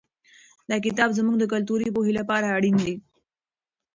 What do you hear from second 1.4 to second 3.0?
کلتوري پوهې لپاره اړین دی.